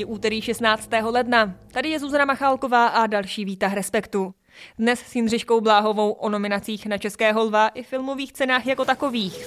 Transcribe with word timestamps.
Je 0.00 0.06
úterý 0.06 0.42
16. 0.42 0.90
ledna. 1.02 1.54
Tady 1.72 1.88
je 1.88 1.98
Zuzana 1.98 2.24
Machálková 2.24 2.86
a 2.86 3.06
další 3.06 3.44
výtah 3.44 3.74
Respektu. 3.74 4.34
Dnes 4.78 5.00
s 5.00 5.16
Jindřiškou 5.16 5.60
Bláhovou 5.60 6.12
o 6.12 6.28
nominacích 6.28 6.86
na 6.86 6.98
Českého 6.98 7.44
lva 7.44 7.68
i 7.68 7.82
filmových 7.82 8.32
cenách 8.32 8.66
jako 8.66 8.84
takových. 8.84 9.46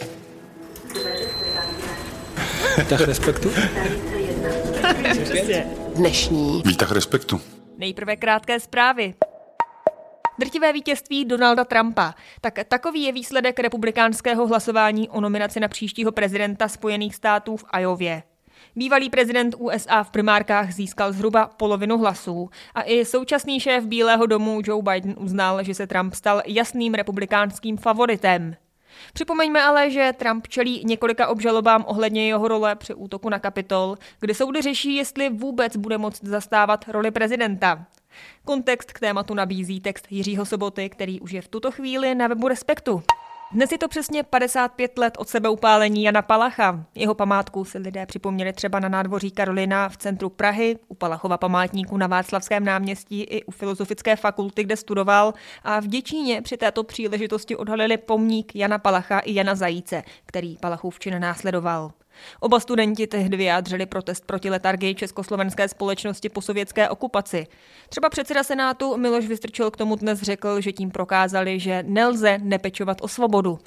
Výtah 2.78 3.02
Respektu? 3.02 3.52
Dnešní 5.96 6.62
Výtah 6.66 6.92
respektu. 6.92 7.42
Nejprve 7.78 8.16
krátké 8.16 8.60
zprávy. 8.60 9.14
Drtivé 10.40 10.74
vítězství 10.74 11.26
Donalda 11.26 11.66
Trumpa. 11.66 12.16
Tak 12.42 12.60
takový 12.68 13.04
je 13.04 13.12
výsledek 13.12 13.60
republikánského 13.60 14.48
hlasování 14.48 15.10
o 15.10 15.22
nominaci 15.22 15.60
na 15.60 15.68
příštího 15.68 16.12
prezidenta 16.12 16.68
Spojených 16.68 17.16
států 17.16 17.58
v 17.58 17.66
Ajově. 17.70 18.24
Bývalý 18.76 19.10
prezident 19.10 19.56
USA 19.58 20.04
v 20.04 20.12
primárkách 20.12 20.72
získal 20.72 21.12
zhruba 21.12 21.48
polovinu 21.48 21.98
hlasů 21.98 22.50
a 22.76 22.82
i 22.82 23.06
současný 23.06 23.60
šéf 23.60 23.86
Bílého 23.86 24.26
domu 24.26 24.62
Joe 24.64 24.84
Biden 24.84 25.16
uznal, 25.20 25.64
že 25.64 25.74
se 25.74 25.88
Trump 25.88 26.14
stal 26.14 26.42
jasným 26.46 26.94
republikánským 26.94 27.78
favoritem. 27.78 28.56
Připomeňme 29.14 29.62
ale, 29.62 29.92
že 29.92 30.14
Trump 30.18 30.48
čelí 30.48 30.84
několika 30.86 31.28
obžalobám 31.28 31.86
ohledně 31.88 32.28
jeho 32.28 32.48
role 32.48 32.76
při 32.76 32.94
útoku 32.94 33.30
na 33.30 33.40
Kapitol, 33.40 33.98
kde 34.20 34.34
soudy 34.34 34.62
řeší, 34.62 34.96
jestli 34.96 35.30
vůbec 35.30 35.78
bude 35.78 35.98
moct 35.98 36.24
zastávat 36.24 36.86
roli 36.88 37.12
prezidenta. 37.12 37.86
Kontext 38.46 38.92
k 38.92 39.00
tématu 39.00 39.34
nabízí 39.34 39.80
text 39.80 40.08
Jiřího 40.10 40.46
Soboty, 40.46 40.90
který 40.90 41.20
už 41.20 41.32
je 41.32 41.42
v 41.42 41.48
tuto 41.48 41.72
chvíli 41.72 42.16
na 42.16 42.28
webu 42.28 42.48
Respektu. 42.48 43.04
Dnes 43.54 43.72
je 43.72 43.78
to 43.78 43.88
přesně 43.88 44.24
55 44.24 44.98
let 44.98 45.14
od 45.18 45.30
sebeupálení 45.30 46.04
Jana 46.04 46.22
Palacha. 46.22 46.86
Jeho 46.96 47.14
památku 47.16 47.66
si 47.66 47.78
lidé 47.78 48.06
připomněli 48.06 48.54
třeba 48.54 48.80
na 48.80 48.90
nádvoří 48.90 49.32
Karolina 49.32 49.90
v 49.90 49.98
centru 49.98 50.30
Prahy, 50.30 50.78
u 50.88 50.96
Palachova 50.96 51.38
památníku 51.38 51.98
na 51.98 52.08
Václavském 52.08 52.66
náměstí 52.66 53.22
i 53.22 53.44
u 53.44 53.52
Filozofické 53.52 54.16
fakulty, 54.16 54.64
kde 54.64 54.78
studoval 54.78 55.34
a 55.64 55.80
v 55.80 55.88
Děčíně 55.88 56.42
při 56.42 56.58
této 56.58 56.84
příležitosti 56.84 57.56
odhalili 57.56 57.98
pomník 57.98 58.56
Jana 58.56 58.78
Palacha 58.78 59.20
i 59.20 59.34
Jana 59.34 59.56
Zajíce, 59.56 60.04
který 60.26 60.58
Palachův 60.58 61.00
čin 61.00 61.20
následoval. 61.20 61.92
Oba 62.40 62.60
studenti 62.60 63.08
tehdy 63.08 63.38
vyjádřili 63.38 63.86
protest 63.86 64.26
proti 64.26 64.50
letargii 64.50 64.96
československé 64.96 65.68
společnosti 65.68 66.30
po 66.30 66.42
sovětské 66.42 66.90
okupaci. 66.90 67.48
Třeba 67.90 68.10
předseda 68.10 68.44
Senátu 68.44 68.98
Miloš 68.98 69.26
Vystrčil 69.26 69.72
k 69.72 69.78
tomu 69.78 69.96
dnes 69.96 70.22
řekl, 70.22 70.62
že 70.62 70.72
tím 70.72 70.92
prokázali, 70.92 71.60
že 71.60 71.84
nelze 71.88 72.38
nepečovat 72.44 72.98
o 73.02 73.08
svobodu. 73.08 73.60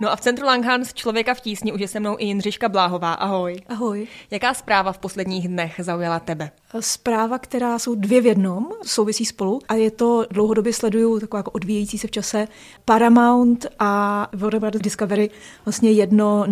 No 0.00 0.12
a 0.12 0.16
v 0.16 0.20
centru 0.20 0.46
Langhans 0.46 0.92
Člověka 0.94 1.34
v 1.34 1.40
tísni 1.40 1.72
už 1.72 1.80
je 1.80 1.88
se 1.88 2.00
mnou 2.00 2.16
i 2.18 2.24
Jindřiška 2.24 2.68
Bláhová. 2.68 3.12
Ahoj. 3.12 3.56
Ahoj. 3.68 4.06
Jaká 4.30 4.54
zpráva 4.54 4.92
v 4.92 4.98
posledních 4.98 5.48
dnech 5.48 5.74
zaujala 5.78 6.20
tebe? 6.20 6.50
Zpráva, 6.80 7.38
která 7.38 7.78
jsou 7.78 7.94
dvě 7.94 8.20
v 8.20 8.26
jednom, 8.26 8.66
souvisí 8.82 9.24
spolu 9.24 9.60
a 9.68 9.74
je 9.74 9.90
to, 9.90 10.26
dlouhodobě 10.30 10.72
sleduju, 10.72 11.20
taková 11.20 11.38
jako 11.38 11.50
odvíjející 11.50 11.98
se 11.98 12.06
v 12.06 12.10
čase, 12.10 12.48
Paramount 12.84 13.66
a 13.78 14.28
Warner 14.36 14.78
Discovery, 14.78 15.30
vlastně 15.64 15.90
jedno 15.90 16.46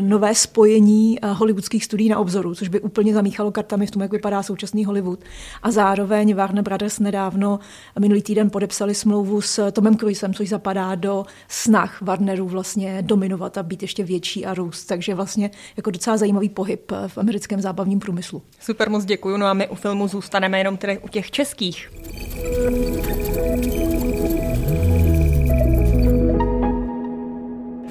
nové 0.00 0.34
spojení 0.34 1.18
hollywoodských 1.32 1.84
studií 1.84 2.08
na 2.08 2.18
obzoru, 2.18 2.54
což 2.54 2.68
by 2.68 2.80
úplně 2.80 3.14
zamíchalo 3.14 3.52
kartami 3.52 3.86
v 3.86 3.90
tom, 3.90 4.02
jak 4.02 4.12
vypadá 4.12 4.42
současný 4.42 4.84
Hollywood. 4.84 5.24
A 5.62 5.70
zároveň 5.70 6.34
Warner 6.34 6.64
Brothers 6.64 6.98
nedávno 6.98 7.58
minulý 7.98 8.22
týden 8.22 8.50
podepsali 8.50 8.94
smlouvu 8.94 9.40
s 9.40 9.70
Tomem 9.70 9.96
Cruisem, 9.96 10.34
což 10.34 10.48
zapadá 10.48 10.94
do 10.94 11.24
snah 11.48 12.02
Warnerů 12.02 12.48
vlastně 12.48 13.02
dominovat 13.02 13.58
a 13.58 13.62
být 13.62 13.82
ještě 13.82 14.04
větší 14.04 14.46
a 14.46 14.54
růst. 14.54 14.84
Takže 14.84 15.14
vlastně 15.14 15.50
jako 15.76 15.90
docela 15.90 16.16
zajímavý 16.16 16.48
pohyb 16.48 16.92
v 17.06 17.18
americkém 17.18 17.60
zábavním 17.60 17.98
průmyslu. 17.98 18.42
Super, 18.60 18.90
moc 18.90 19.04
děkuji. 19.04 19.36
No 19.36 19.46
a 19.46 19.54
my 19.54 19.61
u 19.68 19.74
filmu 19.74 20.08
zůstaneme 20.08 20.58
jenom 20.58 20.76
tedy 20.76 20.98
u 20.98 21.08
těch 21.08 21.30
českých. 21.30 21.90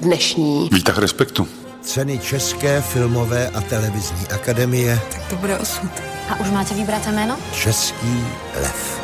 dnešní 0.02 0.68
Výtah 0.72 0.98
respektu. 0.98 1.48
Ceny 1.82 2.18
České 2.18 2.80
filmové 2.80 3.48
a 3.48 3.60
televizní 3.60 4.26
akademie 4.34 5.00
Tak 5.12 5.28
to 5.30 5.36
bude 5.36 5.58
osud. 5.58 5.90
A 6.28 6.40
už 6.40 6.50
máte 6.50 6.74
vybrat 6.74 7.06
jméno? 7.06 7.38
Český 7.54 8.24
lev. 8.62 9.00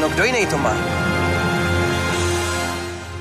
No 0.00 0.08
kdo 0.08 0.24
jiný 0.24 0.46
to 0.46 0.58
má? 0.58 1.19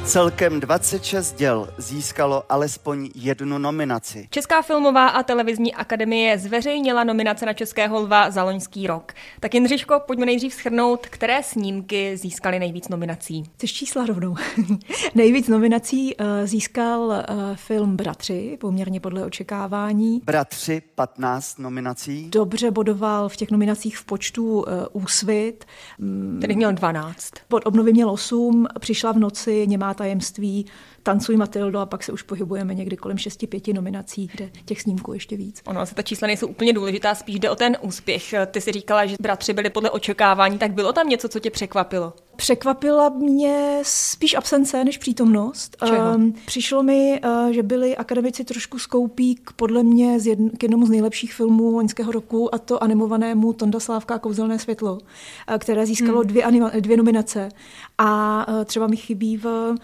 Celkem 0.09 0.59
26 0.59 1.36
děl 1.38 1.70
získalo 1.78 2.44
alespoň 2.50 3.09
jednu 3.16 3.58
nominaci. 3.58 4.28
Česká 4.31 4.62
filmová 4.62 5.08
a 5.08 5.24
televizní 5.24 5.75
akademie 5.75 6.38
zveřejnila 6.38 7.03
nominace 7.03 7.46
na 7.46 7.53
Českého 7.53 8.00
lva 8.00 8.31
za 8.31 8.44
loňský 8.44 8.88
rok. 8.88 9.14
Tak 9.40 9.53
Jindřiško, 9.53 10.02
pojďme 10.08 10.25
nejdřív 10.25 10.53
schrnout, 10.53 11.08
které 11.08 11.44
snímky 11.44 12.18
získaly 12.18 12.59
nejvíc 12.59 12.88
nominací. 12.88 13.44
Chceš 13.56 13.74
čísla 13.74 14.06
rovnou. 14.06 14.36
nejvíc 15.16 15.47
nominací 15.47 16.16
uh, 16.16 16.26
získal 16.44 17.02
uh, 17.02 17.16
film 17.56 17.96
Bratři, 17.96 18.58
poměrně 18.59 19.00
podle 19.00 19.26
očekávání. 19.26 20.22
Bratři 20.26 20.81
15 20.96 21.59
nominací. 21.59 22.30
Dobře 22.30 22.72
bodoval 22.72 23.30
v 23.30 23.36
těch 23.36 23.52
nominacích 23.52 23.97
v 23.97 24.06
počtu 24.06 24.59
uh, 24.59 24.64
Úsvit. 24.91 25.66
Ten 26.41 26.56
měl 26.56 26.74
12. 26.74 27.31
Pod 27.47 27.66
obnovy 27.66 27.94
měl 27.94 28.09
8, 28.09 28.68
přišla 28.80 29.12
v 29.12 29.20
noci, 29.20 29.68
nemá 29.68 29.98
tajemství, 29.99 30.65
Tancuj 31.03 31.37
Matildo 31.37 31.79
a 31.79 31.85
pak 31.85 32.03
se 32.03 32.11
už 32.11 32.21
pohybujeme 32.21 32.73
někdy 32.73 32.97
kolem 32.97 33.17
6-5 33.17 33.73
nominací, 33.73 34.29
kde 34.35 34.49
těch 34.65 34.81
snímků 34.81 35.13
ještě 35.13 35.37
víc. 35.37 35.61
Ono 35.65 35.85
se 35.85 35.95
ta 35.95 36.01
čísla 36.01 36.27
nejsou 36.27 36.47
úplně 36.47 36.73
důležitá, 36.73 37.15
spíš 37.15 37.39
jde 37.39 37.49
o 37.49 37.55
ten 37.55 37.77
úspěch. 37.81 38.33
Ty 38.51 38.61
si 38.61 38.71
říkala, 38.71 39.05
že 39.05 39.15
bratři 39.21 39.53
byli 39.53 39.69
podle 39.69 39.89
očekávání, 39.89 40.57
tak 40.57 40.71
bylo 40.71 40.93
tam 40.93 41.09
něco, 41.09 41.29
co 41.29 41.39
tě 41.39 41.49
překvapilo? 41.51 42.13
Překvapila 42.39 43.09
mě 43.09 43.79
spíš 43.83 44.33
absence 44.33 44.83
než 44.83 44.97
přítomnost. 44.97 45.77
Čeho? 45.85 46.16
Um, 46.16 46.33
přišlo 46.45 46.83
mi, 46.83 47.22
uh, 47.23 47.51
že 47.51 47.63
byli 47.63 47.97
akademici 47.97 48.44
trošku 48.44 48.79
skoupí 48.79 49.35
k 49.35 49.51
podle 49.53 49.83
mě 49.83 50.19
z 50.19 50.27
jedn, 50.27 50.47
k 50.57 50.63
jednomu 50.63 50.85
z 50.85 50.89
nejlepších 50.89 51.33
filmů 51.33 51.72
loňského 51.72 52.11
roku, 52.11 52.55
a 52.55 52.57
to 52.57 52.83
animovanému 52.83 53.53
Tonda 53.53 53.79
Slávka 53.79 54.16
a 54.16 54.19
Kouzelné 54.19 54.59
světlo, 54.59 54.94
uh, 54.94 55.57
které 55.57 55.85
získalo 55.85 56.19
hmm. 56.19 56.28
dvě, 56.28 56.44
anima, 56.44 56.72
dvě 56.79 56.97
nominace. 56.97 57.49
A 57.97 58.45
uh, 58.47 58.63
třeba 58.66 58.88
mi 58.88 58.97
chybí 58.97 59.38
v 59.38 59.75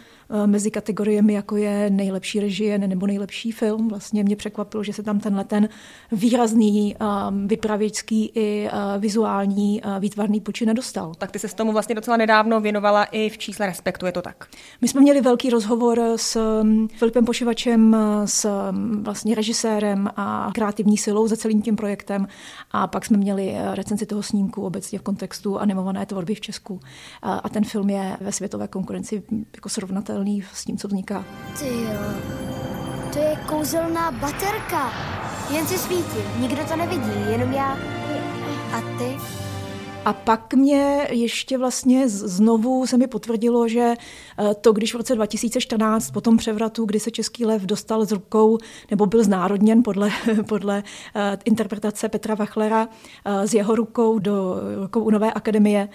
mezi 0.45 0.71
kategoriemi, 0.71 1.33
jako 1.33 1.57
je 1.57 1.89
nejlepší 1.89 2.39
režie 2.39 2.77
nebo 2.77 3.07
nejlepší 3.07 3.51
film. 3.51 3.87
Vlastně 3.87 4.23
mě 4.23 4.35
překvapilo, 4.35 4.83
že 4.83 4.93
se 4.93 5.03
tam 5.03 5.19
tenhle 5.19 5.43
ten 5.43 5.69
výrazný 6.11 6.95
um, 6.95 7.47
vypravěčský 7.47 8.31
i 8.35 8.69
uh, 8.73 9.01
vizuální 9.01 9.81
výtvarný 9.99 10.41
počin 10.41 10.67
nedostal. 10.67 11.13
Tak 11.17 11.31
ty 11.31 11.39
se 11.39 11.47
s 11.47 11.53
tomu 11.53 11.71
vlastně 11.71 11.95
docela 11.95 12.17
nedávno 12.17 12.61
věnovala 12.61 13.03
i 13.03 13.29
v 13.29 13.37
čísle 13.37 13.65
Respektu, 13.65 14.05
je 14.05 14.11
to 14.11 14.21
tak? 14.21 14.47
My 14.81 14.87
jsme 14.87 15.01
měli 15.01 15.21
velký 15.21 15.49
rozhovor 15.49 16.01
s 16.15 16.59
um, 16.61 16.87
Filipem 16.87 17.25
Pošivačem, 17.25 17.95
s 18.25 18.45
um, 18.45 19.03
vlastně 19.03 19.35
režisérem 19.35 20.09
a 20.15 20.51
kreativní 20.53 20.97
silou 20.97 21.27
za 21.27 21.35
celým 21.35 21.61
tím 21.61 21.75
projektem 21.75 22.27
a 22.71 22.87
pak 22.87 23.05
jsme 23.05 23.17
měli 23.17 23.55
recenzi 23.73 24.05
toho 24.05 24.23
snímku 24.23 24.61
obecně 24.61 24.99
v 24.99 25.01
kontextu 25.01 25.59
animované 25.59 26.05
tvorby 26.05 26.35
v 26.35 26.41
Česku. 26.41 26.79
A 27.21 27.49
ten 27.49 27.65
film 27.65 27.89
je 27.89 28.17
ve 28.21 28.31
světové 28.31 28.67
konkurenci 28.67 29.23
jako 29.55 29.69
srovnatelný 29.69 30.14
srovnatelný 30.15 30.43
s 30.53 30.65
tím, 30.65 30.77
co 30.77 30.87
vzniká. 30.87 31.25
Ty 31.59 31.67
jo, 31.67 31.99
to 33.13 33.19
je 33.19 33.35
kouzelná 33.45 34.11
baterka. 34.11 34.93
Jen 35.49 35.67
si 35.67 35.77
svítí, 35.77 36.19
nikdo 36.39 36.63
to 36.63 36.75
nevidí, 36.75 37.31
jenom 37.31 37.53
já. 37.53 37.77
A 38.73 38.81
ty? 38.97 39.17
A 40.05 40.13
pak 40.13 40.53
mě 40.53 41.07
ještě 41.11 41.57
vlastně 41.57 42.09
znovu 42.09 42.87
se 42.87 42.97
mi 42.97 43.07
potvrdilo, 43.07 43.67
že 43.67 43.93
eh, 44.39 44.55
to, 44.61 44.73
když 44.73 44.93
v 44.93 44.97
roce 44.97 45.15
2014 45.15 46.11
po 46.11 46.21
tom 46.21 46.37
převratu, 46.37 46.85
kdy 46.85 46.99
se 46.99 47.11
Český 47.11 47.45
lev 47.45 47.61
dostal 47.61 48.05
z 48.05 48.11
rukou, 48.11 48.57
nebo 48.91 49.05
byl 49.05 49.23
znárodněn 49.23 49.83
podle, 49.83 50.09
podle 50.47 50.83
uh, 51.15 51.21
interpretace 51.45 52.09
Petra 52.09 52.35
Vachlera 52.35 52.87
uh, 52.87 53.45
z 53.45 53.53
jeho 53.53 53.75
rukou 53.75 54.19
do 54.19 54.55
rukou 54.81 55.01
u 55.01 55.09
Nové 55.09 55.33
akademie, 55.33 55.89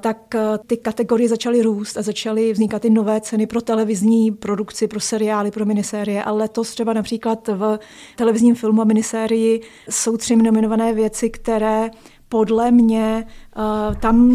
tak 0.00 0.34
ty 0.66 0.76
kategorie 0.76 1.28
začaly 1.28 1.62
růst 1.62 1.96
a 1.96 2.02
začaly 2.02 2.52
vznikat 2.52 2.84
i 2.84 2.90
nové 2.90 3.20
ceny 3.20 3.46
pro 3.46 3.60
televizní 3.60 4.32
produkci, 4.32 4.88
pro 4.88 5.00
seriály, 5.00 5.50
pro 5.50 5.64
minisérie. 5.64 6.24
A 6.24 6.32
letos 6.32 6.70
třeba 6.70 6.92
například 6.92 7.48
v 7.48 7.78
televizním 8.16 8.54
filmu 8.54 8.82
a 8.82 8.84
minisérii 8.84 9.60
jsou 9.90 10.16
tři 10.16 10.36
nominované 10.36 10.92
věci, 10.94 11.30
které 11.30 11.90
podle 12.30 12.70
mě 12.70 13.26
uh, 13.56 13.94
tam 13.94 14.30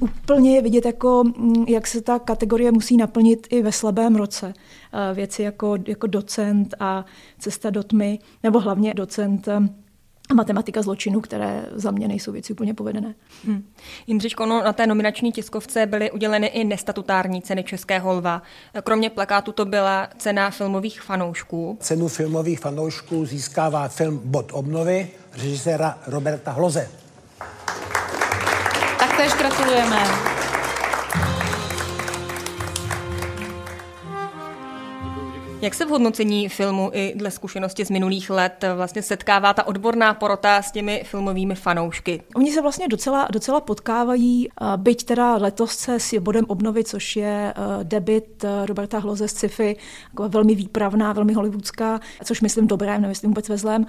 úplně 0.00 0.54
je 0.54 0.62
vidět, 0.62 0.86
jako, 0.86 1.24
mm, 1.24 1.64
jak 1.68 1.86
se 1.86 2.00
ta 2.00 2.18
kategorie 2.18 2.72
musí 2.72 2.96
naplnit 2.96 3.46
i 3.50 3.62
ve 3.62 3.72
slabém 3.72 4.16
roce. 4.16 4.46
Uh, 4.46 5.16
věci 5.16 5.42
jako, 5.42 5.76
jako 5.86 6.06
docent 6.06 6.74
a 6.80 7.04
cesta 7.38 7.70
do 7.70 7.82
tmy, 7.82 8.18
nebo 8.42 8.60
hlavně 8.60 8.94
docent 8.94 9.48
a 10.30 10.34
matematika 10.34 10.82
zločinu, 10.82 11.20
které 11.20 11.66
za 11.72 11.90
mě 11.90 12.08
nejsou 12.08 12.32
věci 12.32 12.52
úplně 12.52 12.74
povedené. 12.74 13.14
Hmm. 13.44 13.64
Jindřiško, 14.06 14.46
no, 14.46 14.62
na 14.64 14.72
té 14.72 14.86
nominační 14.86 15.32
tiskovce 15.32 15.86
byly 15.86 16.10
uděleny 16.10 16.46
i 16.46 16.64
nestatutární 16.64 17.42
ceny 17.42 17.64
Českého 17.64 18.12
lva. 18.12 18.42
Kromě 18.82 19.10
plakátu 19.10 19.52
to 19.52 19.64
byla 19.64 20.08
cena 20.18 20.50
filmových 20.50 21.02
fanoušků. 21.02 21.78
Cenu 21.80 22.08
filmových 22.08 22.60
fanoušků 22.60 23.26
získává 23.26 23.88
film 23.88 24.20
Bod 24.24 24.50
obnovy 24.52 25.10
režiséra 25.32 25.98
Roberta 26.06 26.52
Hloze. 26.52 26.99
Też 29.20 29.34
gratulujemy. 29.34 30.29
Jak 35.62 35.74
se 35.74 35.86
v 35.86 35.88
hodnocení 35.88 36.48
filmu 36.48 36.90
i 36.92 37.12
dle 37.16 37.30
zkušenosti 37.30 37.84
z 37.84 37.90
minulých 37.90 38.30
let 38.30 38.64
vlastně 38.74 39.02
setkává 39.02 39.54
ta 39.54 39.66
odborná 39.66 40.14
porota 40.14 40.62
s 40.62 40.72
těmi 40.72 41.02
filmovými 41.04 41.54
fanoušky? 41.54 42.22
Oni 42.34 42.52
se 42.52 42.62
vlastně 42.62 42.88
docela, 42.88 43.28
docela 43.32 43.60
potkávají, 43.60 44.48
byť 44.76 45.04
teda 45.04 45.36
letos 45.36 45.76
se 45.76 46.00
s 46.00 46.18
bodem 46.18 46.44
obnovy, 46.48 46.84
což 46.84 47.16
je 47.16 47.54
debit 47.82 48.44
Roberta 48.66 48.98
Hloze 48.98 49.28
z 49.28 49.32
sci-fi, 49.32 49.76
jako 50.08 50.28
velmi 50.28 50.54
výpravná, 50.54 51.12
velmi 51.12 51.32
hollywoodská, 51.32 52.00
což 52.24 52.40
myslím 52.40 52.66
dobré, 52.66 52.98
nemyslím 52.98 53.30
vůbec 53.30 53.48
ve 53.48 53.58
zlém, 53.58 53.86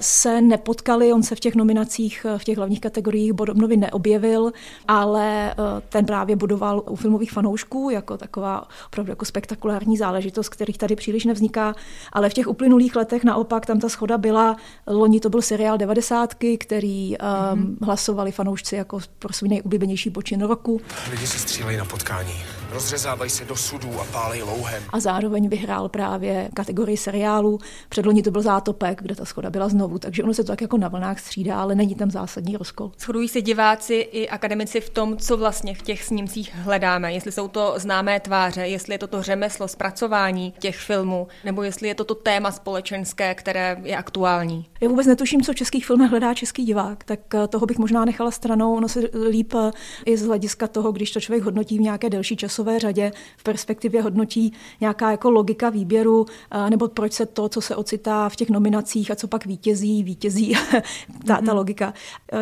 se 0.00 0.40
nepotkali, 0.40 1.12
on 1.12 1.22
se 1.22 1.34
v 1.34 1.40
těch 1.40 1.54
nominacích, 1.54 2.26
v 2.36 2.44
těch 2.44 2.56
hlavních 2.56 2.80
kategoriích 2.80 3.32
bod 3.32 3.48
obnovy 3.48 3.76
neobjevil, 3.76 4.52
ale 4.88 5.54
ten 5.88 6.06
právě 6.06 6.36
budoval 6.36 6.82
u 6.90 6.96
filmových 6.96 7.32
fanoušků 7.32 7.90
jako 7.90 8.16
taková 8.16 8.68
opravdu 8.86 9.12
jako 9.12 9.24
spektakulární 9.24 9.96
záležitost, 9.96 10.48
kterých 10.48 10.78
tady 10.78 10.96
příliš 11.08 11.24
nevzniká, 11.24 11.74
ale 12.12 12.30
v 12.30 12.34
těch 12.34 12.48
uplynulých 12.48 12.96
letech 12.96 13.24
naopak 13.24 13.66
tam 13.66 13.80
ta 13.80 13.88
schoda 13.88 14.18
byla, 14.18 14.56
loni 14.86 15.20
to 15.20 15.30
byl 15.30 15.42
seriál 15.42 15.78
90, 15.78 16.34
který 16.58 17.16
um, 17.18 17.76
hlasovali 17.82 18.32
fanoušci 18.32 18.76
jako 18.76 18.98
pro 19.18 19.32
svůj 19.32 19.48
nejoblíbenější 19.48 20.10
počin 20.10 20.42
roku. 20.42 20.80
Lidi 21.10 21.26
se 21.26 21.38
střílejí 21.38 21.78
na 21.78 21.84
potkání, 21.84 22.32
rozřezávají 22.70 23.30
se 23.30 23.44
do 23.44 23.56
sudů 23.56 24.00
a 24.00 24.04
pálej 24.04 24.42
louhem. 24.42 24.82
A 24.92 25.00
zároveň 25.00 25.48
vyhrál 25.48 25.88
právě 25.88 26.48
kategorii 26.54 26.96
seriálu. 26.96 27.58
Předloni 27.88 28.22
to 28.22 28.30
byl 28.30 28.42
Zátopek, 28.42 29.02
kde 29.02 29.14
ta 29.14 29.24
schoda 29.24 29.50
byla 29.50 29.68
znovu, 29.68 29.98
takže 29.98 30.22
ono 30.22 30.34
se 30.34 30.44
to 30.44 30.52
tak 30.52 30.60
jako 30.60 30.78
na 30.78 30.88
vlnách 30.88 31.20
střídá, 31.20 31.60
ale 31.60 31.74
není 31.74 31.94
tam 31.94 32.10
zásadní 32.10 32.56
rozkol. 32.56 32.92
Shodují 32.98 33.28
se 33.28 33.42
diváci 33.42 33.94
i 33.94 34.28
akademici 34.28 34.80
v 34.80 34.90
tom, 34.90 35.16
co 35.16 35.36
vlastně 35.36 35.74
v 35.74 35.82
těch 35.82 36.02
snímcích 36.02 36.54
hledáme, 36.54 37.12
jestli 37.12 37.32
jsou 37.32 37.48
to 37.48 37.74
známé 37.76 38.20
tváře, 38.20 38.60
jestli 38.60 38.94
je 38.94 38.98
to 38.98 39.06
to 39.06 39.22
řemeslo 39.22 39.68
zpracování 39.68 40.54
těch 40.58 40.76
filmů 40.76 41.28
nebo 41.44 41.62
jestli 41.62 41.88
je 41.88 41.94
to 41.94 42.04
to 42.04 42.14
téma 42.14 42.50
společenské, 42.50 43.34
které 43.34 43.76
je 43.82 43.96
aktuální. 43.96 44.66
Já 44.80 44.88
vůbec 44.88 45.06
netuším, 45.06 45.42
co 45.42 45.52
v 45.52 45.56
českých 45.56 45.86
filmech 45.86 46.10
hledá 46.10 46.34
český 46.34 46.64
divák, 46.64 47.04
tak 47.04 47.34
eh, 47.34 47.48
toho 47.48 47.66
bych 47.66 47.78
možná 47.78 48.04
nechala 48.04 48.30
stranou. 48.30 48.76
Ono 48.76 48.88
se 48.88 49.00
líp 49.30 49.54
eh, 49.54 49.70
i 50.04 50.16
z 50.16 50.26
hlediska 50.26 50.68
toho, 50.68 50.92
když 50.92 51.10
to 51.10 51.20
člověk 51.20 51.44
hodnotí 51.44 51.78
v 51.78 51.80
nějaké 51.80 52.10
delší 52.10 52.36
časové 52.36 52.57
řadě, 52.78 53.12
v 53.36 53.42
perspektivě 53.42 54.02
hodnotí 54.02 54.52
nějaká 54.80 55.10
jako 55.10 55.30
logika 55.30 55.70
výběru, 55.70 56.26
eh, 56.50 56.70
nebo 56.70 56.88
proč 56.88 57.12
se 57.12 57.26
to, 57.26 57.48
co 57.48 57.60
se 57.60 57.76
ocitá 57.76 58.28
v 58.28 58.36
těch 58.36 58.50
nominacích 58.50 59.10
a 59.10 59.14
co 59.14 59.28
pak 59.28 59.46
vítězí, 59.46 60.02
vítězí 60.02 60.52
ta, 61.26 61.34
ta 61.34 61.40
mhm. 61.40 61.56
logika. 61.56 61.94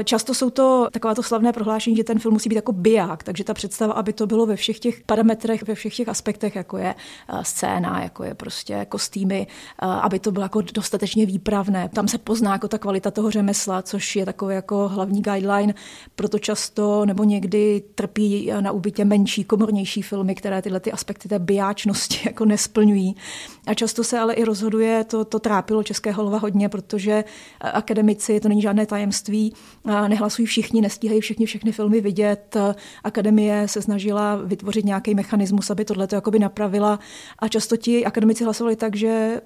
Často 0.05 0.35
jsou 0.35 0.51
to 0.51 0.89
taková 0.93 1.15
to 1.15 1.23
slavné 1.23 1.53
prohlášení, 1.53 1.97
že 1.97 2.05
ten 2.05 2.19
film 2.19 2.33
musí 2.33 2.49
být 2.49 2.57
jako 2.57 2.73
biják, 2.73 3.23
takže 3.23 3.45
ta 3.45 3.55
představa, 3.55 3.93
aby 3.93 4.13
to 4.13 4.27
bylo 4.27 4.47
ve 4.47 4.57
všech 4.57 4.81
těch 4.81 5.01
parametrech, 5.07 5.63
ve 5.63 5.75
všech 5.75 5.97
těch 5.97 6.09
aspektech, 6.09 6.57
jako 6.57 6.77
je 6.77 6.95
scéna, 7.43 8.03
jako 8.03 8.25
je 8.25 8.35
prostě 8.35 8.87
kostýmy, 8.89 9.47
eh, 9.47 9.87
aby 9.87 10.19
to 10.19 10.33
bylo 10.33 10.45
jako 10.45 10.63
dostatečně 10.75 11.27
výpravné. 11.27 11.89
Tam 11.89 12.09
se 12.09 12.19
pozná 12.19 12.53
jako 12.53 12.69
ta 12.69 12.79
kvalita 12.79 13.11
toho 13.11 13.31
řemesla, 13.31 13.83
což 13.83 14.17
je 14.17 14.25
takový 14.25 14.55
jako 14.55 14.89
hlavní 14.89 15.23
guideline, 15.23 15.75
proto 16.17 16.39
často 16.39 17.07
nebo 17.07 17.25
někdy 17.25 17.83
trpí 17.95 18.51
na 18.61 18.73
úbytě 18.73 19.05
menší, 19.05 19.45
komornější 19.45 20.03
filmy, 20.09 20.35
které 20.35 20.63
tyhle 20.63 20.81
ty 20.81 20.93
aspekty 20.93 21.29
té 21.29 21.39
bijáčnosti 21.39 22.21
jako 22.25 22.45
nesplňují. 22.45 23.17
A 23.67 23.75
často 23.75 24.05
se 24.05 24.19
ale 24.19 24.35
i 24.35 24.45
rozhoduje, 24.45 25.05
to, 25.05 25.25
to 25.25 25.39
trápilo 25.39 25.83
české 25.83 26.13
holova 26.13 26.39
hodně, 26.39 26.69
protože 26.69 27.25
akademici, 27.61 28.41
to 28.41 28.49
není 28.49 28.63
žádné 28.63 28.87
tajemství, 28.87 29.55
nehlasují 30.09 30.47
všichni, 30.47 30.81
nestíhají 30.81 31.21
všichni 31.21 31.47
všechny 31.47 31.73
filmy 31.73 32.01
vidět. 32.01 32.57
Akademie 33.05 33.69
se 33.69 33.83
snažila 33.83 34.37
vytvořit 34.37 34.85
nějaký 34.85 35.15
mechanismus, 35.15 35.71
aby 35.71 35.85
tohle 35.85 36.07
to 36.07 36.21
napravila 36.39 36.99
a 37.39 37.49
často 37.49 37.77
ti 37.77 38.05
akademici 38.05 38.45
hlasovali 38.45 38.77
tak, 38.77 38.97
že 38.97 39.41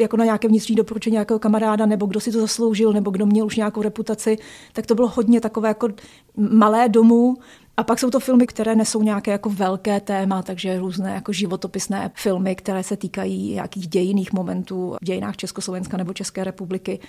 jako 0.00 0.16
na 0.16 0.24
nějaké 0.24 0.48
vnitřní 0.48 0.76
doporučení 0.76 1.12
nějakého 1.12 1.38
kamaráda, 1.38 1.86
nebo 1.86 2.06
kdo 2.06 2.20
si 2.20 2.32
to 2.32 2.40
zasloužil, 2.40 2.92
nebo 2.92 3.10
kdo 3.10 3.26
měl 3.26 3.46
už 3.46 3.56
nějakou 3.56 3.82
reputaci, 3.82 4.38
tak 4.72 4.86
to 4.86 4.94
bylo 4.94 5.08
hodně 5.08 5.40
takové 5.40 5.68
jako 5.68 5.88
malé 6.36 6.88
domů, 6.88 7.36
a 7.80 7.84
pak 7.84 7.98
jsou 7.98 8.10
to 8.10 8.20
filmy, 8.20 8.46
které 8.46 8.74
nesou 8.74 9.02
nějaké 9.02 9.30
jako 9.30 9.50
velké 9.50 10.00
téma, 10.00 10.42
takže 10.42 10.78
různé 10.78 11.14
jako 11.14 11.32
životopisné 11.32 12.10
filmy, 12.14 12.54
které 12.56 12.82
se 12.82 12.96
týkají 12.96 13.54
nějakých 13.54 13.88
dějiných 13.88 14.32
momentů 14.32 14.96
v 15.02 15.04
dějinách 15.04 15.36
Československa 15.36 15.96
nebo 15.96 16.12
České 16.12 16.44
republiky, 16.44 17.00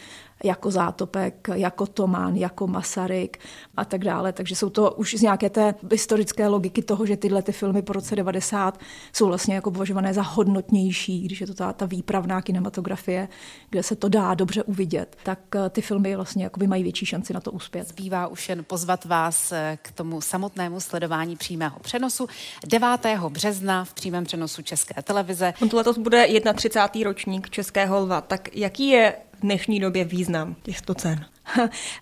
jako 0.43 0.71
Zátopek, 0.71 1.47
jako 1.53 1.87
Tomán, 1.87 2.35
jako 2.35 2.67
Masaryk 2.67 3.39
a 3.77 3.85
tak 3.85 4.03
dále. 4.03 4.33
Takže 4.33 4.55
jsou 4.55 4.69
to 4.69 4.91
už 4.91 5.15
z 5.15 5.21
nějaké 5.21 5.49
té 5.49 5.75
historické 5.91 6.47
logiky 6.47 6.81
toho, 6.81 7.05
že 7.05 7.17
tyhle 7.17 7.41
ty 7.41 7.51
filmy 7.51 7.81
po 7.81 7.93
roce 7.93 8.15
90 8.15 8.79
jsou 9.13 9.27
vlastně 9.27 9.55
jako 9.55 9.71
považované 9.71 10.13
za 10.13 10.21
hodnotnější, 10.21 11.21
když 11.21 11.41
je 11.41 11.47
to 11.47 11.53
ta, 11.53 11.73
ta 11.73 11.85
výpravná 11.85 12.41
kinematografie, 12.41 13.27
kde 13.69 13.83
se 13.83 13.95
to 13.95 14.09
dá 14.09 14.33
dobře 14.33 14.63
uvidět, 14.63 15.17
tak 15.23 15.39
eh, 15.55 15.69
ty 15.69 15.81
filmy 15.81 16.15
vlastně 16.15 16.49
mají 16.67 16.83
větší 16.83 17.05
šanci 17.05 17.33
na 17.33 17.39
to 17.39 17.51
uspět. 17.51 17.87
Zbývá 17.87 18.27
už 18.27 18.49
jen 18.49 18.63
pozvat 18.63 19.05
vás 19.05 19.51
eh, 19.51 19.77
k 19.81 19.91
tomu 19.91 20.21
samotnému 20.21 20.61
samotnému 20.61 20.79
sledování 20.79 21.35
přímého 21.35 21.79
přenosu 21.79 22.27
9. 22.67 22.87
března 23.29 23.85
v 23.85 23.93
přímém 23.93 24.23
přenosu 24.23 24.61
České 24.61 25.01
televize. 25.01 25.53
On 25.61 25.69
to 25.69 25.77
letos 25.77 25.97
bude 25.97 26.27
31. 26.53 27.09
ročník 27.09 27.49
Českého 27.49 27.99
lva, 27.99 28.21
tak 28.21 28.55
jaký 28.55 28.87
je 28.87 29.15
v 29.41 29.43
dnešní 29.43 29.79
době 29.79 30.03
význam 30.03 30.55
těchto 30.63 30.93
cen? 30.93 31.25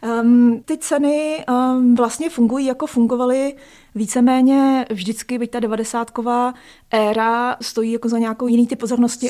um, 0.02 0.64
ty 0.66 0.78
ceny 0.78 1.46
um, 1.50 1.96
vlastně 1.96 2.30
fungují, 2.30 2.66
jako 2.66 2.88
fungovaly 2.88 3.54
víceméně 3.96 4.86
vždycky, 4.90 5.38
byť 5.38 5.52
ta 5.52 5.60
devadesátková 5.60 6.54
éra 6.92 7.58
stojí 7.62 7.92
jako 7.92 8.10
za 8.10 8.18
nějakou 8.18 8.48
jiný 8.48 8.68
typ 8.68 8.80
pozornosti. 8.80 9.28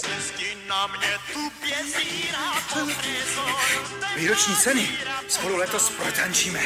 Výroční 4.18 4.56
ceny 4.56 4.88
spolu 5.28 5.58
letos 5.58 5.90
protančíme. 5.90 6.60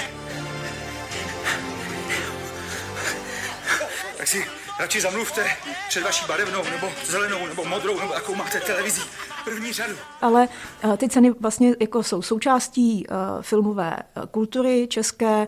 tak 4.18 4.28
si 4.28 4.46
radši 4.80 5.02
zamluvte 5.02 5.46
před 5.90 6.04
vaší 6.04 6.26
barevnou, 6.28 6.64
nebo 6.72 6.88
zelenou, 7.06 7.48
nebo 7.48 7.66
modrou, 7.66 8.00
nebo 8.00 8.14
jakou 8.14 8.36
máte 8.36 8.60
televizí. 8.60 9.02
První 9.46 9.74
řadu. 9.74 9.94
Ale 10.22 10.48
uh, 10.84 10.96
ty 10.98 11.10
ceny 11.10 11.32
vlastně 11.32 11.76
jako 11.80 12.04
jsou 12.04 12.22
součástí 12.22 13.08
uh, 13.08 13.16
filmové 13.42 13.98
uh, 14.18 14.24
kultury 14.26 14.88
české, 14.88 15.48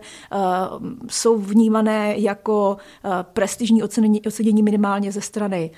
jsou 1.08 1.38
vnímané 1.38 2.14
jako 2.18 2.76
prestižní 3.22 3.82
ocenění, 3.82 4.22
ocenění 4.22 4.62
minimálně 4.62 5.12
ze 5.12 5.20
strany 5.20 5.70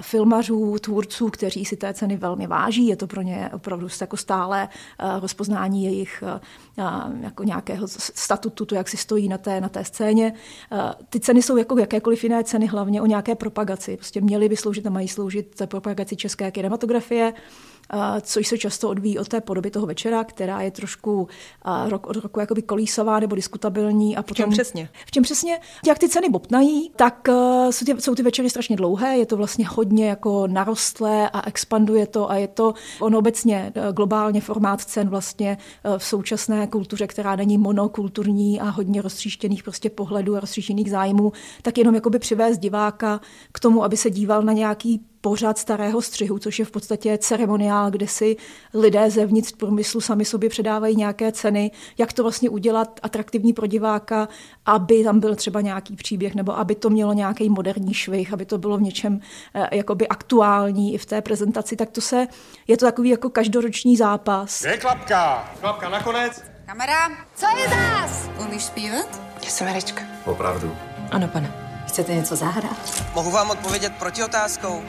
filmařů, 0.00 0.78
tvůrců, 0.78 1.30
kteří 1.30 1.64
si 1.64 1.76
té 1.76 1.94
ceny 1.94 2.16
velmi 2.16 2.46
váží. 2.46 2.86
Je 2.86 2.96
to 2.96 3.06
pro 3.06 3.22
ně 3.22 3.50
opravdu 3.52 3.88
jako 4.00 4.16
stále 4.16 4.68
rozpoznání 5.20 5.84
jejich 5.84 6.24
jako 7.20 7.44
nějakého 7.44 7.88
statutu, 7.88 8.64
to, 8.64 8.74
jak 8.74 8.88
si 8.88 8.96
stojí 8.96 9.28
na 9.28 9.38
té, 9.38 9.60
na 9.60 9.68
té 9.68 9.84
scéně. 9.84 10.34
Ty 11.08 11.20
ceny 11.20 11.42
jsou 11.42 11.56
jako 11.56 11.78
jakékoliv 11.78 12.24
jiné 12.24 12.44
ceny, 12.44 12.66
hlavně 12.66 12.91
o 13.00 13.06
nějaké 13.06 13.34
propagaci. 13.34 13.96
Prostě 13.96 14.20
měly 14.20 14.48
by 14.48 14.56
sloužit 14.56 14.86
a 14.86 14.90
mají 14.90 15.08
sloužit 15.08 15.58
za 15.58 15.66
propagaci 15.66 16.16
české 16.16 16.50
kinematografie 16.50 17.32
což 18.20 18.46
se 18.48 18.58
často 18.58 18.88
odvíjí 18.88 19.18
od 19.18 19.28
té 19.28 19.40
podoby 19.40 19.70
toho 19.70 19.86
večera, 19.86 20.24
která 20.24 20.60
je 20.60 20.70
trošku 20.70 21.28
rok 21.88 22.06
od 22.06 22.16
roku 22.16 22.40
jakoby 22.40 22.62
kolísová 22.62 23.20
nebo 23.20 23.36
diskutabilní. 23.36 24.16
A 24.16 24.22
potom, 24.22 24.34
v 24.34 24.36
čem 24.36 24.50
přesně? 24.50 24.88
V 25.06 25.10
čem 25.10 25.22
přesně? 25.22 25.60
Jak 25.86 25.98
ty 25.98 26.08
ceny 26.08 26.28
bobtnají, 26.28 26.90
tak 26.96 27.28
jsou 27.70 27.84
ty, 27.84 28.00
jsou 28.00 28.14
ty 28.14 28.22
večery 28.22 28.50
strašně 28.50 28.76
dlouhé, 28.76 29.16
je 29.16 29.26
to 29.26 29.36
vlastně 29.36 29.68
hodně 29.68 30.08
jako 30.08 30.46
narostlé 30.46 31.30
a 31.30 31.46
expanduje 31.46 32.06
to 32.06 32.30
a 32.30 32.36
je 32.36 32.48
to 32.48 32.74
on 33.00 33.16
obecně 33.16 33.72
e, 33.74 33.92
globálně 33.92 34.40
formát 34.40 34.80
cen 34.80 35.08
vlastně 35.08 35.58
e, 35.84 35.98
v 35.98 36.04
současné 36.04 36.66
kultuře, 36.66 37.06
která 37.06 37.36
není 37.36 37.58
monokulturní 37.58 38.60
a 38.60 38.70
hodně 38.70 39.02
roztříštěných 39.02 39.62
prostě 39.62 39.90
pohledů 39.90 40.36
a 40.36 40.40
roztříštěných 40.40 40.90
zájmů, 40.90 41.32
tak 41.62 41.78
jenom 41.78 41.94
jakoby 41.94 42.18
přivést 42.18 42.58
diváka 42.58 43.20
k 43.52 43.60
tomu, 43.60 43.84
aby 43.84 43.96
se 43.96 44.10
díval 44.10 44.42
na 44.42 44.52
nějaký 44.52 45.00
pořád 45.22 45.58
starého 45.58 46.02
střihu, 46.02 46.38
což 46.38 46.58
je 46.58 46.64
v 46.64 46.70
podstatě 46.70 47.18
ceremoniál, 47.18 47.90
kde 47.90 48.08
si 48.08 48.36
lidé 48.74 49.10
zevnitř 49.10 49.52
průmyslu 49.52 50.00
sami 50.00 50.24
sobě 50.24 50.50
předávají 50.50 50.96
nějaké 50.96 51.32
ceny, 51.32 51.70
jak 51.98 52.12
to 52.12 52.22
vlastně 52.22 52.50
udělat 52.50 53.00
atraktivní 53.02 53.52
pro 53.52 53.66
diváka, 53.66 54.28
aby 54.66 55.04
tam 55.04 55.20
byl 55.20 55.36
třeba 55.36 55.60
nějaký 55.60 55.96
příběh, 55.96 56.34
nebo 56.34 56.58
aby 56.58 56.74
to 56.74 56.90
mělo 56.90 57.12
nějaký 57.12 57.48
moderní 57.48 57.94
švih, 57.94 58.32
aby 58.32 58.44
to 58.44 58.58
bylo 58.58 58.76
v 58.78 58.82
něčem 58.82 59.20
eh, 59.54 59.76
jakoby 59.76 60.08
aktuální 60.08 60.94
i 60.94 60.98
v 60.98 61.06
té 61.06 61.22
prezentaci, 61.22 61.76
tak 61.76 61.90
to 61.90 62.00
se, 62.00 62.26
je 62.68 62.76
to 62.76 62.86
takový 62.86 63.08
jako 63.08 63.30
každoroční 63.30 63.96
zápas. 63.96 64.62
Je 64.62 64.76
klapka! 64.76 65.52
Klapka 65.60 65.88
nakonec! 65.88 66.42
Kamera! 66.66 67.08
Co 67.34 67.46
je 67.56 67.68
zás? 67.68 68.30
Umíš 68.48 68.64
zpívat? 68.64 69.20
Já 69.44 69.50
jsem 69.50 69.66
herečka. 69.66 70.02
Opravdu. 70.24 70.76
Ano, 71.10 71.28
pane. 71.28 71.71
Chcete 71.92 72.14
něco 72.14 72.36
zahrát? 72.36 73.04
Mohu 73.14 73.30
vám 73.30 73.50
odpovědět 73.50 73.92
proti 73.98 74.24
otázkou? 74.24 74.82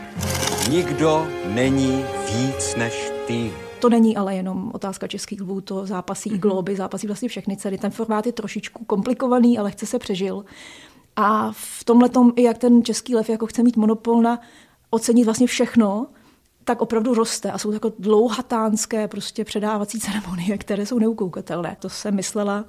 Nikdo 0.69 1.27
není 1.45 2.05
víc 2.33 2.75
než 2.75 3.11
ty. 3.27 3.51
to 3.79 3.89
není 3.89 4.17
ale 4.17 4.35
jenom 4.35 4.71
otázka 4.73 5.07
českých 5.07 5.41
lvů, 5.41 5.61
to 5.61 5.85
zápasí 5.85 6.29
i 6.29 6.37
globy, 6.37 6.75
zápasí 6.75 7.07
vlastně 7.07 7.29
všechny 7.29 7.57
ceny. 7.57 7.77
Ten 7.77 7.91
formát 7.91 8.25
je 8.25 8.31
trošičku 8.31 8.85
komplikovaný, 8.85 9.59
ale 9.59 9.71
chce 9.71 9.85
se 9.85 9.99
přežil. 9.99 10.45
A 11.15 11.51
v 11.51 11.83
tomhle 11.83 12.09
tom, 12.09 12.31
jak 12.37 12.57
ten 12.57 12.83
český 12.83 13.15
lev 13.15 13.29
jako 13.29 13.45
chce 13.45 13.63
mít 13.63 13.77
monopol 13.77 14.21
na 14.21 14.39
ocenit 14.89 15.25
vlastně 15.25 15.47
všechno, 15.47 16.07
tak 16.63 16.81
opravdu 16.81 17.13
roste 17.13 17.51
a 17.51 17.57
jsou 17.57 17.71
jako 17.71 17.91
dlouhatánské 17.99 19.07
prostě 19.07 19.45
předávací 19.45 19.99
ceremonie, 19.99 20.57
které 20.57 20.85
jsou 20.85 20.99
neukoukatelné. 20.99 21.77
To 21.79 21.89
jsem 21.89 22.15
myslela. 22.15 22.65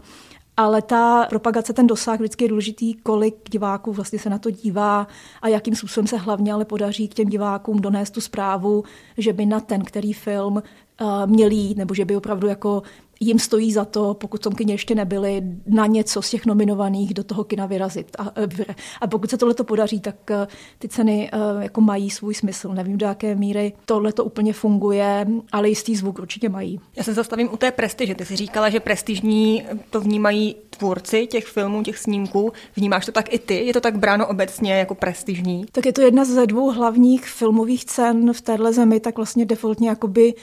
Ale 0.56 0.82
ta 0.82 1.26
propagace, 1.28 1.73
ten 1.73 1.87
dosah 1.87 2.18
vždycky 2.18 2.44
je 2.44 2.49
důležitý, 2.49 2.94
kolik 2.94 3.50
diváků 3.50 3.92
vlastně 3.92 4.18
se 4.18 4.30
na 4.30 4.38
to 4.38 4.50
dívá 4.50 5.06
a 5.42 5.49
jakým 5.49 5.75
způsobem 5.75 6.06
se 6.06 6.16
hlavně 6.16 6.52
ale 6.52 6.64
podaří 6.64 7.08
k 7.08 7.14
těm 7.14 7.28
divákům 7.28 7.80
donést 7.80 8.14
tu 8.14 8.20
zprávu, 8.20 8.84
že 9.18 9.32
by 9.32 9.46
na 9.46 9.61
ten, 9.61 9.84
který 9.84 10.12
film 10.12 10.54
uh, 10.54 10.62
měl 11.26 11.50
jít, 11.50 11.76
nebo 11.76 11.94
že 11.94 12.04
by 12.04 12.16
opravdu 12.16 12.46
jako 12.46 12.82
jim 13.26 13.38
stojí 13.38 13.72
za 13.72 13.84
to, 13.84 14.14
pokud 14.14 14.40
v 14.40 14.44
tom 14.44 14.54
kyně 14.54 14.74
ještě 14.74 14.94
nebyli, 14.94 15.42
na 15.66 15.86
něco 15.86 16.22
z 16.22 16.30
těch 16.30 16.46
nominovaných 16.46 17.14
do 17.14 17.24
toho 17.24 17.44
kina 17.44 17.66
vyrazit. 17.66 18.16
A, 18.18 18.32
eh, 18.36 18.74
a 19.00 19.06
pokud 19.06 19.30
se 19.30 19.38
tohle 19.38 19.54
podaří, 19.54 20.00
tak 20.00 20.30
eh, 20.30 20.46
ty 20.78 20.88
ceny 20.88 21.30
eh, 21.32 21.38
jako 21.62 21.80
mají 21.80 22.10
svůj 22.10 22.34
smysl. 22.34 22.68
Nevím, 22.74 22.98
do 22.98 23.06
jaké 23.06 23.34
míry 23.34 23.72
tohle 23.84 24.12
to 24.12 24.24
úplně 24.24 24.52
funguje, 24.52 25.26
ale 25.52 25.68
jistý 25.68 25.96
zvuk 25.96 26.18
určitě 26.18 26.48
mají. 26.48 26.80
Já 26.96 27.02
se 27.02 27.14
zastavím 27.14 27.48
u 27.52 27.56
té 27.56 27.70
prestiže. 27.70 28.14
Ty 28.14 28.24
jsi 28.24 28.36
říkala, 28.36 28.70
že 28.70 28.80
prestižní 28.80 29.64
to 29.90 30.00
vnímají 30.00 30.56
tvůrci 30.70 31.26
těch 31.26 31.46
filmů, 31.46 31.82
těch 31.82 31.98
snímků. 31.98 32.52
Vnímáš 32.76 33.06
to 33.06 33.12
tak 33.12 33.32
i 33.34 33.38
ty? 33.38 33.54
Je 33.54 33.72
to 33.72 33.80
tak 33.80 33.98
bráno 33.98 34.26
obecně 34.26 34.74
jako 34.74 34.94
prestižní? 34.94 35.64
Tak 35.72 35.86
je 35.86 35.92
to 35.92 36.00
jedna 36.00 36.24
ze 36.24 36.46
dvou 36.46 36.70
hlavních 36.70 37.24
filmových 37.24 37.84
cen 37.84 38.32
v 38.32 38.40
téhle 38.40 38.72
zemi, 38.72 39.00
tak 39.00 39.16
vlastně 39.16 39.46
defaultně 39.46 39.88
jakoby 39.88 40.34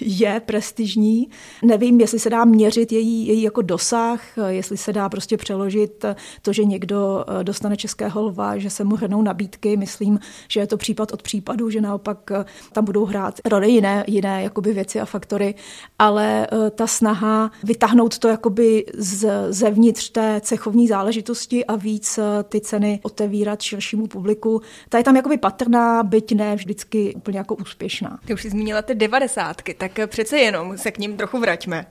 je 0.00 0.40
prestižní. 0.46 1.28
Nevím, 1.64 2.00
jestli 2.00 2.18
se 2.18 2.30
dá 2.30 2.44
měřit 2.44 2.92
její, 2.92 3.26
její 3.26 3.42
jako 3.42 3.62
dosah, 3.62 4.38
eh, 4.38 4.52
jestli 4.52 4.76
se 4.76 4.92
dá 4.92 5.08
prostě 5.08 5.36
přeložit 5.36 6.04
eh, 6.04 6.16
to, 6.42 6.52
že 6.52 6.64
někdo 6.64 7.24
dostane 7.42 7.76
českého 7.76 8.22
lva, 8.22 8.58
že 8.58 8.70
se 8.70 8.84
mu 8.84 8.96
hrnou 8.96 9.22
nabídky. 9.22 9.76
Myslím, 9.76 10.18
že 10.48 10.60
je 10.60 10.66
to 10.66 10.76
případ 10.76 11.12
od 11.12 11.22
případu, 11.22 11.70
že 11.70 11.80
naopak 11.80 12.30
tam 12.72 12.84
budou 12.84 13.04
hrát 13.04 13.40
roli 13.44 13.70
jiné, 13.70 14.04
jiné 14.06 14.42
jakoby 14.42 14.72
věci 14.72 15.00
a 15.00 15.04
faktory, 15.04 15.54
ale 15.98 16.46
ta 16.74 16.86
snaha 16.86 17.50
vytáhnout 17.64 18.18
to 18.18 18.28
jakoby 18.28 18.84
z, 18.94 19.30
zevnitř 19.48 20.10
té 20.10 20.40
cechovní 20.40 20.88
záležitosti 20.88 21.64
a 21.64 21.76
víc 21.76 22.18
ty 22.48 22.60
ceny 22.60 23.00
otevírat 23.02 23.62
širšímu 23.62 24.06
publiku, 24.06 24.62
ta 24.88 24.98
je 24.98 25.04
tam 25.04 25.16
jakoby 25.16 25.38
patrná, 25.38 26.02
byť 26.02 26.34
ne 26.34 26.56
vždycky 26.56 27.14
úplně 27.14 27.38
jako 27.38 27.54
úspěšná. 27.54 28.18
Ty 28.24 28.34
už 28.34 28.42
jsi 28.42 28.50
zmínila 28.50 28.82
ty 28.82 28.94
90 28.94 29.31
devadesátky, 29.34 29.74
tak 29.74 29.98
přece 30.06 30.38
jenom 30.38 30.78
se 30.78 30.90
k 30.90 30.98
ním 30.98 31.16
trochu 31.16 31.38
vraťme. 31.38 31.86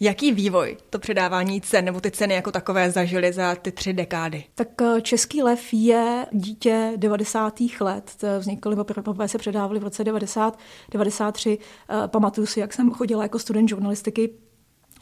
Jaký 0.00 0.32
vývoj 0.32 0.76
to 0.90 0.98
předávání 0.98 1.60
cen 1.60 1.84
nebo 1.84 2.00
ty 2.00 2.10
ceny 2.10 2.34
jako 2.34 2.52
takové 2.52 2.90
zažily 2.90 3.32
za 3.32 3.54
ty 3.54 3.72
tři 3.72 3.92
dekády? 3.92 4.44
Tak 4.54 4.82
eh, 4.82 5.00
Český 5.00 5.42
lev 5.42 5.60
je 5.72 6.26
dítě 6.32 6.92
90. 6.96 7.60
let. 7.80 8.24
Vznikly 8.38 8.76
poprvé 8.76 9.28
se 9.28 9.38
předávali 9.38 9.80
v 9.80 9.82
roce 9.82 10.04
90, 10.04 10.58
93. 10.92 11.58
Eh, 11.58 12.08
pamatuju 12.08 12.46
si, 12.46 12.60
jak 12.60 12.72
jsem 12.72 12.90
chodila 12.90 13.22
jako 13.22 13.38
student 13.38 13.68
žurnalistiky 13.68 14.30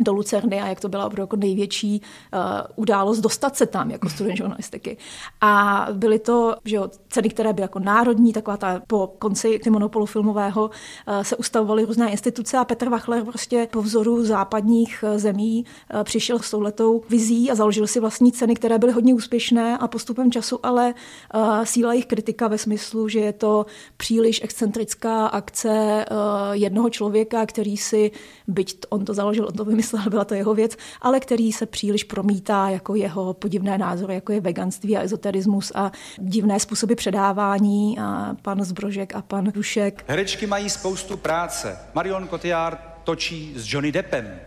do 0.04 0.12
Lucerny 0.12 0.60
a 0.60 0.66
jak 0.66 0.80
to 0.80 0.88
byla 0.88 1.06
opravdu 1.06 1.22
jako 1.22 1.36
největší 1.36 2.02
uh, 2.34 2.40
událost 2.76 3.20
dostat 3.20 3.56
se 3.56 3.66
tam 3.66 3.90
jako 3.90 4.08
student 4.08 4.36
žurnalistiky. 4.36 4.96
A 5.40 5.86
byly 5.92 6.18
to 6.18 6.54
že 6.64 6.76
jo, 6.76 6.88
ceny, 7.08 7.28
které 7.28 7.52
byly 7.52 7.62
jako 7.62 7.78
národní, 7.78 8.32
taková 8.32 8.56
ta 8.56 8.82
po 8.86 9.14
konci 9.18 9.60
monopolu 9.70 10.06
filmového 10.06 10.64
uh, 10.64 11.22
se 11.22 11.36
ustavovaly 11.36 11.84
různé 11.84 12.10
instituce 12.10 12.58
a 12.58 12.64
Petr 12.64 12.88
Wachler 12.88 13.24
prostě 13.24 13.68
po 13.72 13.82
vzoru 13.82 14.24
západních 14.24 15.04
uh, 15.08 15.18
zemí 15.18 15.64
uh, 15.94 16.02
přišel 16.02 16.38
s 16.38 16.50
touhletou 16.50 17.02
vizí 17.08 17.50
a 17.50 17.54
založil 17.54 17.86
si 17.86 18.00
vlastní 18.00 18.32
ceny, 18.32 18.54
které 18.54 18.78
byly 18.78 18.92
hodně 18.92 19.14
úspěšné 19.14 19.78
a 19.78 19.88
postupem 19.88 20.32
času 20.32 20.58
ale 20.62 20.94
uh, 21.34 21.64
síla 21.64 21.92
jejich 21.92 22.06
kritika 22.06 22.48
ve 22.48 22.58
smyslu, 22.58 23.08
že 23.08 23.20
je 23.20 23.32
to 23.32 23.66
příliš 23.96 24.40
excentrická 24.42 25.26
akce 25.26 26.04
uh, 26.10 26.16
jednoho 26.52 26.90
člověka, 26.90 27.46
který 27.46 27.76
si, 27.76 28.10
byť 28.48 28.86
on 28.88 29.04
to 29.04 29.14
založil, 29.14 29.46
on 29.46 29.52
to 29.52 29.64
vymyslel, 29.64 29.91
vymyslel, 29.92 30.10
byla 30.10 30.24
to 30.24 30.34
jeho 30.34 30.54
věc, 30.54 30.76
ale 31.00 31.20
který 31.20 31.52
se 31.52 31.66
příliš 31.66 32.04
promítá 32.04 32.68
jako 32.68 32.94
jeho 32.94 33.34
podivné 33.34 33.78
názory, 33.78 34.14
jako 34.14 34.32
je 34.32 34.40
veganství 34.40 34.96
a 34.96 35.02
ezoterismus 35.02 35.72
a 35.74 35.92
divné 36.18 36.60
způsoby 36.60 36.94
předávání 36.94 37.98
a 37.98 38.36
pan 38.42 38.64
Zbrožek 38.64 39.14
a 39.14 39.22
pan 39.22 39.44
Dušek. 39.44 40.04
Herečky 40.08 40.46
mají 40.46 40.70
spoustu 40.70 41.16
práce. 41.16 41.78
Marion 41.94 42.28
Cotillard 42.28 42.78
točí 43.04 43.52
s 43.56 43.72
Johnny 43.72 43.92
Deppem. 43.92 44.40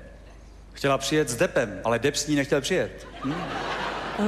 Chtěla 0.74 0.98
přijet 0.98 1.30
s 1.30 1.36
Deppem, 1.36 1.80
ale 1.84 2.00
Depp 2.00 2.18
s 2.18 2.28
ní 2.28 2.36
nechtěl 2.36 2.62
přijet. 2.62 3.08
Hm? 3.26 3.34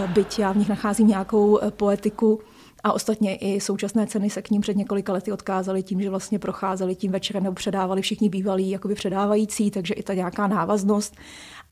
Byť 0.07 0.39
já 0.39 0.51
v 0.51 0.57
nich 0.57 0.69
nacházím 0.69 1.07
nějakou 1.07 1.59
eh, 1.59 1.71
poetiku, 1.71 2.41
a 2.87 2.91
ostatně 2.91 3.35
i 3.35 3.59
současné 3.59 4.07
ceny 4.07 4.29
se 4.29 4.41
k 4.41 4.49
ním 4.49 4.61
před 4.61 4.77
několika 4.77 5.13
lety 5.13 5.31
odkázaly 5.31 5.83
tím, 5.83 6.01
že 6.01 6.09
vlastně 6.09 6.39
procházeli 6.39 6.95
tím 6.95 7.11
večerem 7.11 7.43
nebo 7.43 7.55
předávali 7.55 8.01
všichni 8.01 8.29
bývalí 8.29 8.69
jakoby 8.69 8.95
předávající, 8.95 9.71
takže 9.71 9.93
i 9.93 10.03
ta 10.03 10.13
nějaká 10.13 10.47
návaznost. 10.47 11.15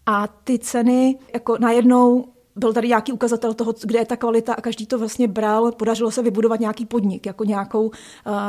A 0.05 0.27
ty 0.27 0.59
ceny 0.59 1.17
jako 1.33 1.57
najednou 1.59 2.25
byl 2.55 2.73
tady 2.73 2.87
nějaký 2.87 3.11
ukazatel 3.11 3.53
toho, 3.53 3.73
kde 3.83 3.99
je 3.99 4.05
ta 4.05 4.15
kvalita 4.15 4.53
a 4.53 4.61
každý 4.61 4.85
to 4.85 4.99
vlastně 4.99 5.27
bral. 5.27 5.71
Podařilo 5.71 6.11
se 6.11 6.21
vybudovat 6.21 6.59
nějaký 6.59 6.85
podnik, 6.85 7.25
jako 7.25 7.43
nějakou 7.43 7.85
uh, 7.85 7.91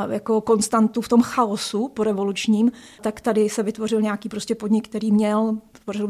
jako 0.09 0.41
konstantu 0.41 1.01
v 1.01 1.07
tom 1.07 1.21
chaosu 1.21 1.87
po 1.87 2.03
revolučním. 2.03 2.71
Tak 3.01 3.21
tady 3.21 3.49
se 3.49 3.63
vytvořil 3.63 4.01
nějaký 4.01 4.29
prostě 4.29 4.55
podnik, 4.55 4.87
který 4.87 5.11
měl 5.11 5.57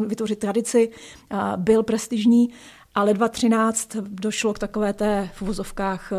vytvořit 0.05 0.39
tradici, 0.39 0.89
uh, 1.31 1.39
byl 1.55 1.83
prestižní 1.83 2.49
ale 2.97 3.13
2013 3.13 3.95
došlo 3.95 4.53
k 4.53 4.59
takové 4.59 4.93
té 4.93 5.29
v 5.33 5.41
vozovkách 5.41 6.13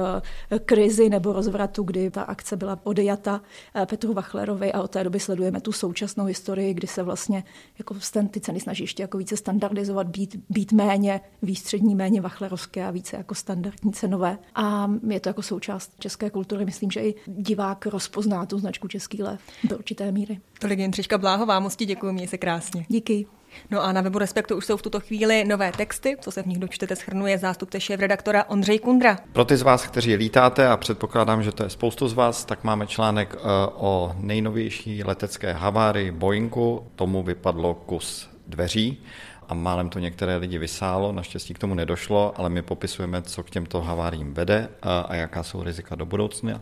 eh, 0.51 0.59
krizi 0.59 1.09
nebo 1.09 1.33
rozvratu, 1.33 1.83
kdy 1.83 2.11
ta 2.11 2.23
akce 2.23 2.57
byla 2.57 2.81
odejata 2.85 3.41
eh, 3.75 3.87
Petru 3.87 4.15
Wachlerovi 4.15 4.73
a 4.73 4.83
od 4.83 4.91
té 4.91 5.05
doby 5.05 5.21
sledujeme 5.21 5.61
tu 5.61 5.73
současnou 5.73 6.25
historii, 6.25 6.75
kdy 6.75 6.87
se 6.87 7.03
vlastně 7.03 7.45
jako 7.79 7.95
ten, 8.13 8.29
ty 8.29 8.41
ceny 8.41 8.61
snaží 8.61 8.83
ještě 8.83 9.03
jako 9.03 9.19
více 9.19 9.37
standardizovat, 9.37 10.07
být, 10.07 10.37
být 10.51 10.73
méně 10.73 11.21
výstřední, 11.43 11.95
méně 11.95 12.21
wachlerovské 12.21 12.87
a 12.87 12.91
více 12.91 13.17
jako 13.17 13.35
standardní 13.35 13.93
cenové. 13.93 14.39
A 14.55 14.91
je 15.09 15.21
to 15.21 15.29
jako 15.29 15.43
součást 15.43 15.93
české 15.99 16.31
kultury. 16.31 16.65
Myslím, 16.65 16.91
že 16.91 17.01
i 17.01 17.15
divák 17.27 17.87
rozpozná 17.87 18.47
tu 18.47 18.59
značku 18.59 18.89
Český 18.89 19.23
lev 19.23 19.41
do 19.65 19.79
určité 19.79 20.13
míry. 20.13 20.41
Tolik 20.61 20.79
Jindřiška 20.79 21.19
Bláhová, 21.19 21.61
moc 21.61 21.77
ti 21.77 21.87
děkuji, 21.87 22.13
měj 22.13 22.29
se 22.29 22.39
krásně. 22.39 22.87
Díky. 22.89 23.38
No 23.71 23.85
a 23.85 23.93
na 23.93 24.01
webu 24.01 24.19
Respektu 24.19 24.57
už 24.57 24.67
jsou 24.67 24.77
v 24.77 24.83
tuto 24.83 25.01
chvíli 25.01 25.45
nové 25.45 25.73
texty, 25.73 26.17
co 26.21 26.31
se 26.31 26.43
v 26.43 26.47
nich 26.47 26.59
dočtete, 26.59 26.97
schrnuje 26.97 27.39
zástupce 27.39 27.81
šéf-redaktora 27.81 28.45
Ondřej 28.45 28.79
Kundra. 28.79 29.19
Pro 29.33 29.45
ty 29.45 29.57
z 29.57 29.63
vás, 29.63 29.87
kteří 29.87 30.15
lítáte, 30.15 30.69
a 30.69 30.77
předpokládám, 30.77 31.43
že 31.43 31.53
to 31.53 31.63
je 31.63 31.71
spoustu 31.71 32.09
z 32.09 32.13
vás, 32.13 32.45
tak 32.45 32.65
máme 32.65 32.87
článek 32.87 33.35
eh, 33.37 33.39
o 33.75 34.15
nejnovější 34.19 35.05
letecké 35.05 35.53
havárii 35.53 36.11
Boeingu. 36.11 36.87
Tomu 36.97 37.23
vypadlo 37.23 37.75
kus 37.75 38.31
dveří 38.47 39.03
a 39.49 39.55
málem 39.55 39.89
to 39.89 39.99
některé 39.99 40.37
lidi 40.37 40.59
vysálo, 40.59 41.13
naštěstí 41.13 41.55
k 41.55 41.59
tomu 41.59 41.75
nedošlo, 41.75 42.33
ale 42.37 42.49
my 42.49 42.63
popisujeme, 42.63 43.23
co 43.23 43.43
k 43.43 43.51
těmto 43.51 43.81
haváriím 43.81 44.35
vede 44.35 44.69
a, 44.83 45.01
a 45.01 45.15
jaká 45.15 45.43
jsou 45.43 45.63
rizika 45.63 45.95
do 45.95 46.07
budoucna. 46.07 46.61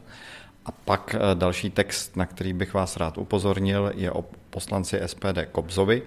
A 0.67 0.73
pak 0.73 1.15
eh, 1.15 1.35
další 1.35 1.71
text, 1.71 2.17
na 2.17 2.27
který 2.27 2.53
bych 2.53 2.75
vás 2.75 2.97
rád 2.97 3.19
upozornil, 3.19 3.93
je 3.95 4.13
o 4.13 4.25
poslanci 4.51 5.01
SPD 5.07 5.39
Kobzovi, 5.53 6.03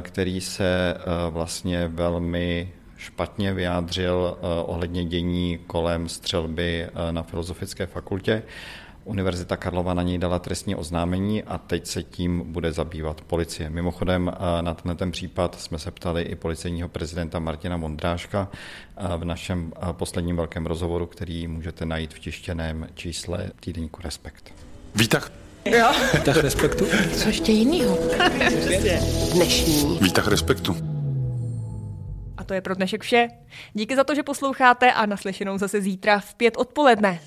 který 0.00 0.40
se 0.40 0.94
eh, 0.94 1.02
vlastně 1.30 1.88
velmi 1.88 2.72
špatně 2.96 3.54
vyjádřil 3.54 4.36
eh, 4.36 4.46
ohledně 4.62 5.04
dění 5.04 5.58
kolem 5.66 6.08
střelby 6.08 6.88
na 7.10 7.22
Filozofické 7.22 7.86
fakultě. 7.86 8.42
Univerzita 9.04 9.56
Karlova 9.56 9.94
na 9.94 10.02
něj 10.02 10.18
dala 10.18 10.38
trestní 10.38 10.74
oznámení 10.74 11.42
a 11.42 11.58
teď 11.58 11.86
se 11.86 12.02
tím 12.02 12.52
bude 12.52 12.72
zabývat 12.72 13.20
policie. 13.20 13.70
Mimochodem 13.70 14.32
na 14.60 14.74
tenhle 14.74 14.94
ten 14.94 15.10
případ 15.10 15.60
jsme 15.60 15.78
se 15.78 15.90
ptali 15.90 16.22
i 16.22 16.34
policejního 16.34 16.88
prezidenta 16.88 17.38
Martina 17.38 17.76
Mondráška 17.76 18.48
v 19.16 19.24
našem 19.24 19.72
posledním 19.92 20.36
velkém 20.36 20.66
rozhovoru, 20.66 21.06
který 21.06 21.46
můžete 21.46 21.86
najít 21.86 22.14
v 22.14 22.18
tištěném 22.18 22.86
čísle 22.94 23.50
týdeníku 23.60 24.02
Respekt. 24.02 24.54
Vítah 24.94 25.30
Jo. 25.64 25.92
Výtah 26.14 26.36
respektu. 26.36 26.86
Co 27.16 27.28
ještě 27.28 27.52
jinýho? 27.52 27.98
Dnešní. 29.34 29.98
Výtah 30.00 30.28
respektu. 30.28 30.76
A 32.36 32.44
to 32.44 32.54
je 32.54 32.60
pro 32.60 32.74
dnešek 32.74 33.02
vše. 33.02 33.28
Díky 33.74 33.96
za 33.96 34.04
to, 34.04 34.14
že 34.14 34.22
posloucháte 34.22 34.92
a 34.92 35.06
naslyšenou 35.06 35.58
zase 35.58 35.80
zítra 35.80 36.18
v 36.18 36.34
pět 36.34 36.56
odpoledne. 36.56 37.20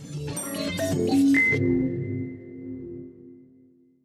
thank 1.51 1.61
you 1.61 1.90